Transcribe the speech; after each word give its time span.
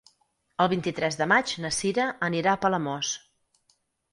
El 0.63 0.69
vint-i-tres 0.71 1.17
de 1.19 1.27
maig 1.33 1.53
na 1.65 1.71
Sira 1.81 2.07
anirà 2.29 2.57
a 2.57 2.59
Palamós. 2.65 3.13